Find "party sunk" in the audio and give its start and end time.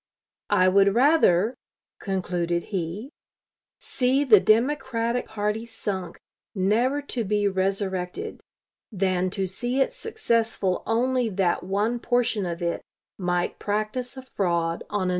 5.27-6.19